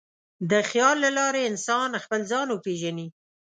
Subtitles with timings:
[0.51, 3.07] د خیال له لارې انسان خپل ځان وپېژني.